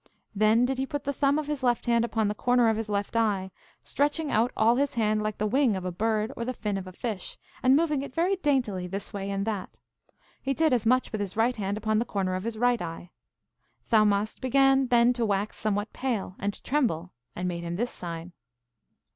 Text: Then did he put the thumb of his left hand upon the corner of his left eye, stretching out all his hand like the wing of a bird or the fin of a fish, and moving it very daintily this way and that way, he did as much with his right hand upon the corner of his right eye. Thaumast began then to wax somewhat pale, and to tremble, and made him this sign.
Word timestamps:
Then 0.33 0.65
did 0.65 0.79
he 0.79 0.87
put 0.87 1.03
the 1.03 1.13
thumb 1.13 1.37
of 1.37 1.45
his 1.45 1.61
left 1.61 1.85
hand 1.85 2.03
upon 2.03 2.27
the 2.27 2.33
corner 2.33 2.69
of 2.69 2.75
his 2.77 2.89
left 2.89 3.15
eye, 3.15 3.51
stretching 3.83 4.31
out 4.31 4.51
all 4.57 4.77
his 4.77 4.95
hand 4.95 5.21
like 5.21 5.37
the 5.37 5.45
wing 5.45 5.75
of 5.75 5.85
a 5.85 5.91
bird 5.91 6.31
or 6.35 6.43
the 6.43 6.55
fin 6.55 6.75
of 6.79 6.87
a 6.87 6.91
fish, 6.91 7.37
and 7.61 7.75
moving 7.75 8.01
it 8.01 8.11
very 8.11 8.35
daintily 8.37 8.87
this 8.87 9.13
way 9.13 9.29
and 9.29 9.45
that 9.45 9.73
way, 10.07 10.15
he 10.41 10.53
did 10.55 10.73
as 10.73 10.87
much 10.87 11.11
with 11.11 11.21
his 11.21 11.37
right 11.37 11.55
hand 11.55 11.77
upon 11.77 11.99
the 11.99 12.03
corner 12.05 12.33
of 12.33 12.45
his 12.45 12.57
right 12.57 12.81
eye. 12.81 13.11
Thaumast 13.91 14.41
began 14.41 14.87
then 14.87 15.13
to 15.13 15.23
wax 15.23 15.59
somewhat 15.59 15.93
pale, 15.93 16.35
and 16.39 16.51
to 16.55 16.63
tremble, 16.63 17.13
and 17.35 17.47
made 17.47 17.63
him 17.63 17.75
this 17.75 17.91
sign. 17.91 18.31